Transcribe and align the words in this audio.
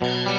Bye. 0.00 0.37